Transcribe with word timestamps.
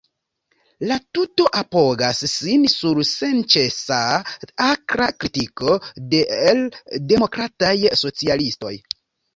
La 0.91 0.95
tuto 1.17 1.45
apogas 1.59 2.21
sin 2.31 2.65
sur 2.77 3.03
senĉesa 3.11 4.01
akra 4.71 5.11
kritiko 5.21 5.79
de 6.17 6.27
l‘ 6.57 6.67
demokrataj 7.15 7.77
socialistoj. 8.05 8.77